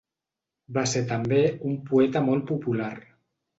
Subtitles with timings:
[0.77, 1.43] Va ser també
[1.73, 2.93] un poeta molt popular.